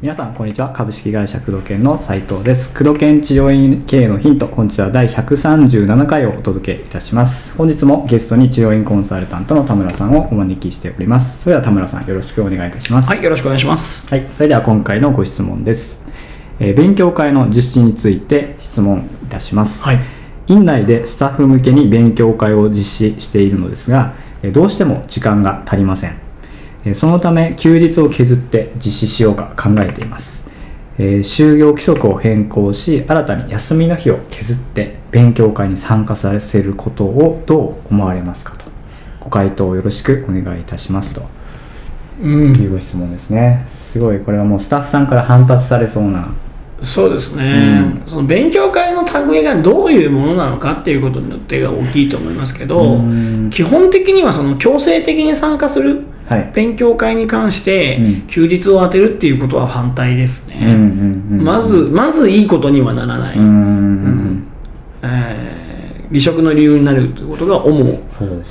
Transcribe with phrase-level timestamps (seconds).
[0.00, 0.72] 皆さんこんにちは。
[0.72, 2.68] 株式会社工藤研の斉藤です。
[2.68, 4.46] 工藤研治療院経営のヒント。
[4.46, 7.52] 本日は第137回をお届けいたします。
[7.56, 11.42] 本日もゲストに治療院コンサルタントの田村さんをお招きしております。
[11.42, 13.08] それでは田村さんよろしくお願いいたします。
[13.08, 14.06] はい、よろしくお願いします。
[14.08, 15.98] はい、それでは今回のご質問です、
[16.60, 20.15] えー勉強会の実施について質問いたします、はい。
[20.48, 22.76] 院内でスタッフ向けに勉強会を実
[23.16, 26.16] 施しているのですがえーどうしても時間が足りません。
[26.84, 30.44] えーそのため休日を削って実施しようか考えています。
[30.98, 38.64] えー就業規則を変更し新たに休みの日を削って勉強会に参加させることをどう思われますかと。
[39.20, 41.22] ご回答よろしくお願いいたしますと。
[42.22, 42.26] う。
[42.26, 43.66] いうんご質問ですね。
[43.92, 46.28] すごいこれはもうスタッフさんから反発されそうな
[46.82, 48.10] そうですね、うん。
[48.10, 53.50] その勉強会の類がどういうものなのかっていうことによってが大きいと思いますけど、うん。
[53.50, 56.50] 基本的にはその強制的に参加するはい。
[56.54, 58.26] 勉強会に関してうん。
[58.26, 60.74] 休日を当てるっていうことは反対ですね。
[61.30, 63.38] まず、まずいいことにはならない。
[63.38, 64.46] うんうん
[65.02, 65.66] えー
[66.08, 67.28] 離職の理由になるという。
[67.30, 68.00] ことが主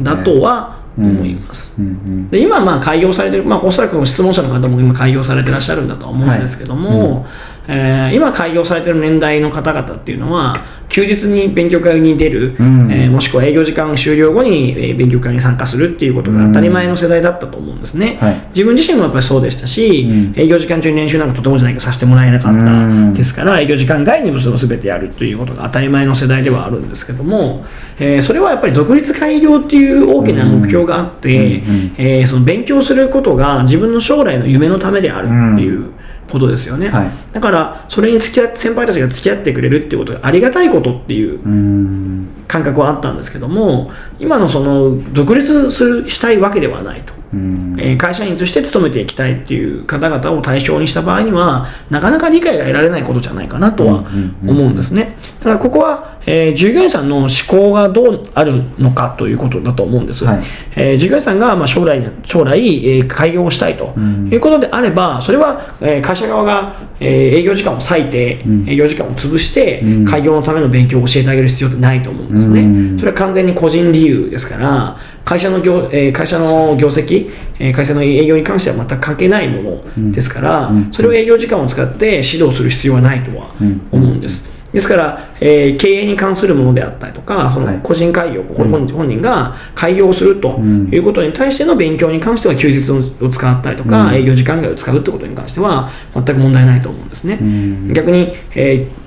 [0.00, 1.80] だとは思います。
[1.80, 7.26] うんうんで今、まあ開業されてる、まあ、おそらく質問者の方も今、開業されてらっしゃるんだとは思うんですけども、
[7.68, 10.56] えー今、開業されてる年代の方々っていうのは、
[10.88, 12.90] 休日に勉強会に出る、うん。
[12.92, 18.18] えーもしくは営業時間終了後に、えー勉強会に参加するっていうことが当たり前の世代だったと思うんですね。
[18.20, 18.42] はい。
[18.50, 20.32] 自分自身もやっぱりそうでしたし、うん。
[20.36, 22.58] 営業時間中に練習なんかとてもじゃないけどさせてもらえなかった。
[22.58, 23.14] うん。
[23.14, 27.64] ですから、営業時間外にもそれを全てやるということが当たり前の世代ではあるんですけども、
[27.98, 31.62] えーそれはやっぱり独立開業っていう大きな目標があって、
[31.98, 35.90] えーその勉強することが自分の将来の夢のためであるっていう
[36.30, 37.10] ことですよね、はい。
[37.32, 42.28] だからそれに付き合って先輩たちが付き合ってくれるっていうことがありがたいことっていううん。
[42.48, 47.15] 感覚はあったんですけども今のその独立するしたいわけではないと。
[47.32, 47.76] うん。
[47.78, 54.04] えー会社員として勤めていきたいっていう方々を対象にした場合にはなかなか理解が得られないことじゃないかなとは
[54.46, 55.16] 思うんですね。
[55.40, 60.40] だからここは、えー従業員さんの思考がどうあるのかということだと思うんです、はい。
[60.76, 64.28] えー従業員さんがまあ将来将来、えー開業をしたいとうん。
[64.28, 68.68] いうことであればそれは、えー会社側が、えー営業時間を割いて、うん。
[68.68, 70.04] 営業時間を潰して、うん。
[70.04, 72.64] 開業のための勉強を教えてあげる必要ってないと思うんですね、う
[72.94, 72.98] ん。
[72.98, 80.92] それは完全に個人理由ですから、会社の業,、えー会社の業績、えー会社の営業に関しては全く関係ないものですから、うん。
[80.92, 83.50] それを営業時間を使って指導する必要はないとは
[83.90, 84.55] 思うんです。
[84.76, 87.74] ですから、えー経営に関するものであったりとか、そはい。
[87.76, 90.88] の個人開業、これ本本人が開業をするとうん。
[90.92, 94.14] いうことに対しての勉強に関しては休日を使ったりとか、うん。
[94.14, 97.38] 営業時間外を使うってことに関しては全く問題ないと思うんですね。
[97.40, 97.92] うん。
[97.94, 99.06] 逆に、えー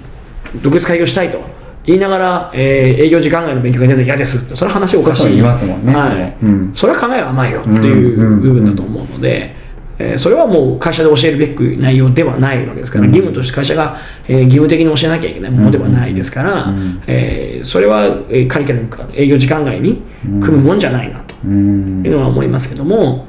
[0.63, 1.39] 独立開業したいと
[1.85, 5.37] 言いながら、えー営業時間外の勉強が出るの嫌ですってそれは話おかしい。
[5.37, 5.93] いますもんね。
[5.95, 6.35] はい。
[6.43, 6.71] うん。
[6.73, 9.55] それは考えが甘いよっていう部分だと思うので、
[10.01, 13.09] えーそれはもう会社で教えるべき内容ではないわけですから、うん。
[13.11, 17.01] 義務として会社が、えー義務的に教えなきゃいけないものではないですから、うん。
[17.07, 20.01] えーそれは、えーカリキュラムか営業時間外に
[20.41, 22.03] 組むもんじゃないなとうん。
[22.05, 23.27] いうのは思いますけども、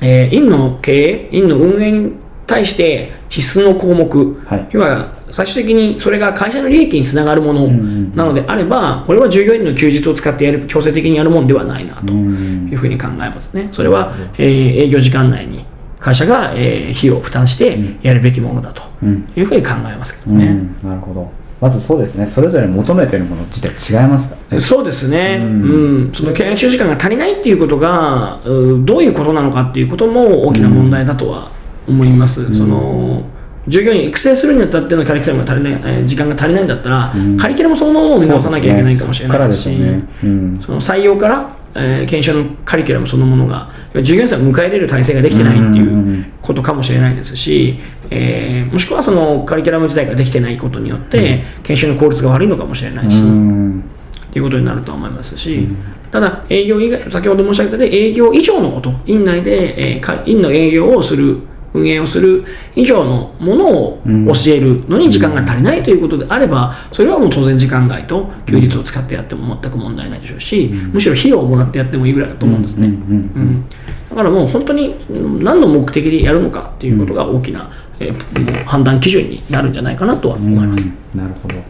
[0.00, 2.12] えー院の経営、院の運営に
[2.46, 4.66] 対して必須の項目、はい。
[4.72, 8.14] 要は最終的にそれが会社の利益につながるものん。
[8.16, 12.68] なのであれば、これは従業員の休日を使ってやる強制的にやるもんではないなとうん。
[12.70, 13.68] いうふうに考えますね。
[13.70, 15.64] それは、えー営業時間内に
[16.02, 19.28] 会社が、えー費用を負担してやるべきものだとうん。
[19.36, 20.38] いうふうに考えますけどうん。
[20.38, 20.56] ね。
[20.82, 21.30] なるほど。
[21.60, 22.26] まずそうですね。
[22.26, 23.68] それぞれ求めてるもの自体
[24.02, 24.36] 違いますか？
[24.50, 26.10] らねそうですね、ううん。
[26.10, 31.50] んその研修時間が足りないっていうことが、うどういうことなのかっていうことも大きな問題だとは
[31.88, 32.52] 思います。
[32.56, 33.22] その
[33.68, 37.36] 従業員育成するにあたってのカリキュラムが足りない、えー時間が足りないんだったら、うん。
[37.36, 39.70] カリキュラムそのものを見直さなきゃいけないかもしれないし、
[40.66, 43.70] その採用から、えー研修のカリキュラムそのものが、
[44.02, 47.78] 従業員さんを迎え入れる体制ができてないっていうんうんうんうことかもしれないですし、
[48.10, 53.20] えーもしくはそのカリキュラム自体ができてないことによって、研修の効率が悪いのかもしれないし。
[53.22, 53.84] うん。
[54.32, 55.68] ということになると思いますし、
[56.10, 61.38] ただ、営業以外、先ほど申し上げたように営業以上のこと、院内で、えーか院の営業をする、
[61.74, 72.88] 運営をする以上のものをうん教えるのに時間が足りないということであれば、それはもう当然時間外と休日を使ってやっても全く問題ないでしょうし、むしろ費用をもらってやってもいいぐらいだと思うんですね。
[72.88, 73.64] うん。
[74.10, 77.70] だからもう本当にうん何の目的でやるのかっていうことが大きな、
[78.00, 80.90] えー判断基準になるんじゃないかなとは思います。
[81.14, 81.20] うん。
[81.20, 81.62] なるほど、ま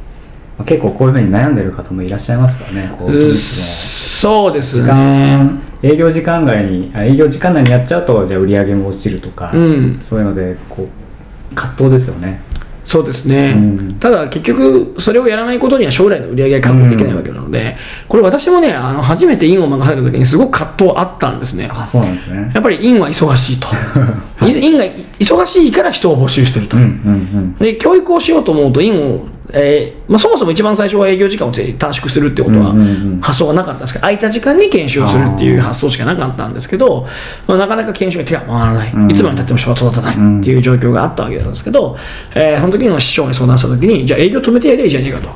[0.58, 5.37] あ、結構こういうふうに悩んでる方もいらっしゃいますからねこうそうですの時ね。
[5.37, 10.00] 間営業時間外にあ営業時間内にやっちゃうとじゃあ売り上げも落ちるとか、うん。
[10.00, 12.40] そういうのでこう葛藤ですよね。
[12.84, 13.94] そうですね、うん。
[13.99, 17.76] ただ結局、それをやらないことには将来の売り上げが確保できないわけなので、
[18.08, 21.70] これ、私もね、あの初めて院を任された時に、すごく葛藤あったんですね。
[21.73, 22.50] あそうなんですね。
[22.55, 23.69] やっぱり院は忙しいと。
[24.46, 24.85] 院が
[25.19, 26.76] 忙しいから人を募集してると。
[26.76, 32.75] うんうんで教育をしようと思うと院を、えーまあ、そもそも一番最初は営業時間を短縮するってことは
[33.20, 37.06] 発想がなかったんですけど空いた時間に研修をするっていう発想しかなかったんですけど、
[37.46, 39.10] まあ、なかなか研修が手が回らない、うん。
[39.10, 41.96] いつまでたっても人が育たないっていう状況があったわけなんですけど、
[42.34, 45.28] えーその時の市長に相談した時にじゃあ営業止めてやればいいじゃねえかと。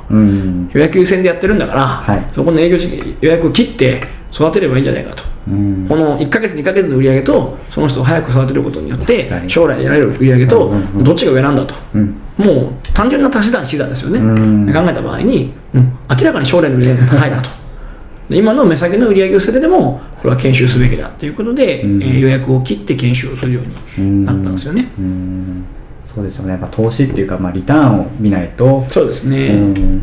[0.73, 2.25] 予約優先でやってるんだから、はい。
[2.35, 4.01] そこの営業時予約を切って
[4.33, 5.36] 育てればいいんじゃないかと。
[5.49, 5.87] うん。
[5.89, 10.73] この1ヶ月、2ヶ月の売り上げと、その人を早く育てることによって将来得られる売り上げと
[11.03, 11.75] どっちが上なんだと。
[11.95, 12.17] うん。
[12.39, 14.73] もう単純な足し算引き算ですよね、うん。
[14.73, 17.51] 考えた場合に、うん明らかに将来の売り上げが高いなと。
[18.31, 22.03] で今の目先の売り上げを捨ててでもこれは研修すべきだということで、うん。
[22.03, 23.61] えー予約を切って研修をするよ
[23.97, 25.65] うになったんですよね、うん。
[26.13, 26.53] そうですよね。
[26.53, 30.03] やっぱ投資っていうか、まあ、リターンを見ないと、そうですね、うん。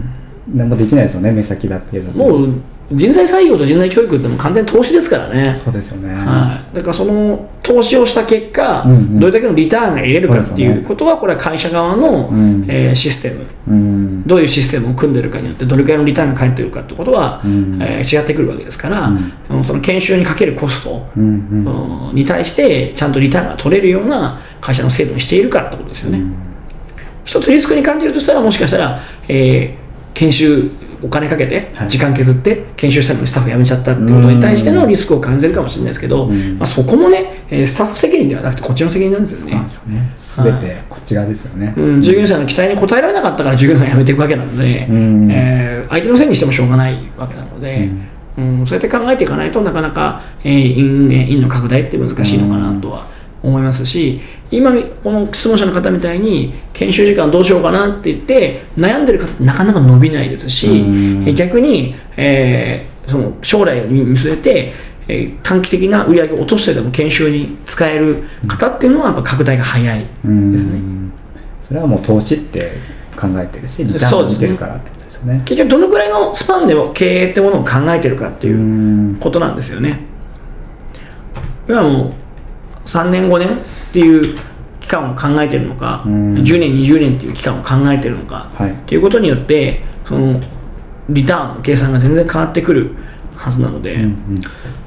[0.54, 2.50] 何もできないですよね目先だけどもう
[2.92, 9.20] 人材採用と人材教育ってもう完全に投資ですからね、そうですよね、はい、だからその投資をした結果、うんうん。
[9.20, 14.28] どれだけのリターンが得れるかっていそうことは、これは会社側の、うんえーシステム、うん。
[14.28, 19.64] どういうシステムを組んでるかによってどれくらいのリターンが返ってくるかってことは、うんえー違ってくるわけですから、うん。
[19.64, 21.26] その研修にかけるコスト、うんう
[21.70, 22.10] ん。
[22.10, 26.22] うんに対してちゃんとリターンが取れるような会社の制度にしているかってことですよね。
[27.24, 29.84] 一つリスクに感じるとしたらもしかしたら、えー
[30.14, 30.70] 研修
[31.04, 31.90] お金かけてはい。
[31.90, 36.58] 時間削って研修したのにスタッフ辞めちゃったってことに対してのリスクを感じてるかもしれないですけど、うん。
[36.58, 39.46] まあ、そこもね、えースタッフ責任ではなくてこっちの責任なんですよね。
[39.46, 39.76] そうなんです。
[40.38, 40.60] よね。
[40.62, 45.32] 全てこちらですよね、うん、従業員さんの期待に応えられなかったから従業員さ辞めていくわけなので、うん。
[45.32, 47.90] えー相手のせいにしてもしょうがないわけなので、
[48.38, 48.66] うん。
[48.66, 53.06] そうやって考えていかないとなかなか、えー、院ね院の拡大って難しいのかなとは
[53.44, 54.72] 思いますし今
[55.04, 60.86] この質問者の方みたいに研修時間どうしようかなって言って悩んでる方ってなかなか伸びないですし、
[61.36, 64.74] 逆に、えーその将来を見据えて
[65.10, 70.80] えー短期的な売り上げを落としてでも研修に使える方っていうのはやっぱ拡大が早いですね。
[71.68, 72.78] それはもう投資って
[73.20, 75.42] 考えてるしリターンを見てるからってことですよね。
[75.44, 80.00] 結局どのくらいのスパンで経営ってものを考えてるかっていううんことなんですよね。
[81.68, 82.14] 要はもう
[82.86, 83.60] 3年5年っ
[83.92, 84.38] ていう
[84.80, 86.34] 期間を考えてるのか、うん。
[86.36, 88.72] 10年20年っていう期間を考えてるのか、はい。
[88.72, 90.40] っていうことによってその
[91.10, 92.96] リターンの計算が全然変わってくる
[93.36, 94.42] はずなので、うんうん。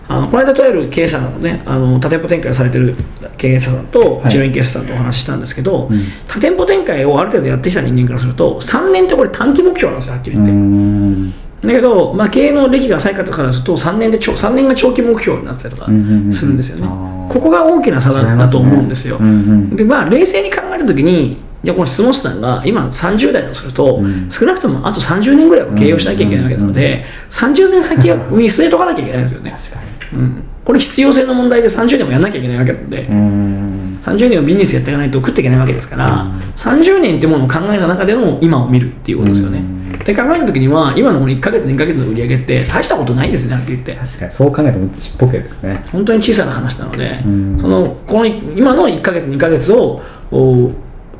[0.08, 2.94] あのこの間とある経営者さんのねあの多店舗展開をされてる
[3.36, 4.30] 経営者さんとはい。
[4.30, 6.06] 従業員経営者さんとお話ししたんですけど、うん。
[6.28, 11.45] 多店舗展開をある程度やってきた人間からすると3年ってこれ短期目標なんですよはっきり言って。
[11.66, 17.32] うんだけど、まあ、経営の歴が浅い方からすると3年でちょ3年が長期目標になってたりとかうんうんうんするんですよね、あー。
[17.32, 19.28] ここが大きな差だだと思うんですよ、すね。
[19.28, 19.38] うんう
[19.72, 24.30] んでまあ冷静に考えたときにじゃあこの質問者さんが今30代だとすると、うん。
[24.30, 29.52] 少なくともあと30年ぐらいは経営をしなきゃいけないわけなので、30年先は見据えとかなきゃいけないんですよね、
[30.14, 36.30] うん、これ必要性の問題で30年もやんなきゃいけないわけなので、にうん30年をビジネスやっていかないと食っていけないわけですから、うん。
[36.56, 39.58] 30年ってものを考えた中での今を見るっていうことですよね。
[39.58, 43.94] うんで考えたときには、今のこの1ヶ月、2ヶ月の売り上げって大したことないんですよね、はっきり言って。
[43.96, 45.82] 確かにそう考えてもちっぽけですね。
[45.92, 47.58] 本当に小さな話なので、うん。
[47.60, 50.70] そのこの今の1ヶ月、2ヶ月をお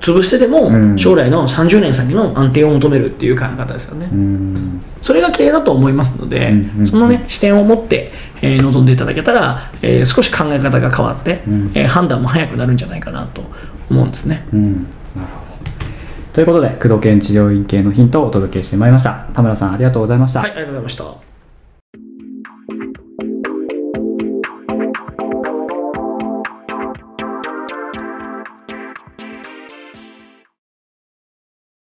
[0.01, 0.99] 潰してでも、うん。
[0.99, 4.09] 将来の30年先の安定を求めるっていう考え方ですよね。
[4.13, 4.81] うん。
[5.03, 6.87] それが経営だと思いますので、うんうん。
[6.87, 8.13] そのね、視点を持って、
[8.43, 11.71] えー臨んでいただけたら、えー少し考え方が変わって、うん。
[11.75, 13.43] えー判断も早くなるんじゃないかなと
[13.91, 14.47] 思うんですね。
[14.53, 14.87] うん
[16.37, 21.36] ということで工藤研治療院系のヒントをお届けしてまいりました田村さんありがとうございました、はい、ありがとうございました。